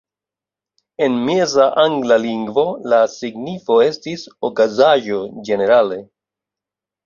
[1.07, 2.65] En Meza angla lingvo,
[2.95, 6.03] la signifo estis "okazaĵo" ĝenerale.